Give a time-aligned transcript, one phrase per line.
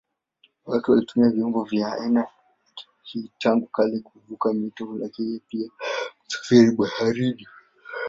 [0.65, 2.27] Watu walitumia vyombo vya aina
[3.03, 5.69] hii tangu kale kuvuka mito lakini pia
[6.19, 7.47] kusafiri baharini.